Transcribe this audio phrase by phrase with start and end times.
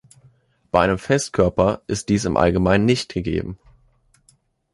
[0.71, 3.59] Bei einem Festkörper ist dies im Allgemeinen nicht gegeben.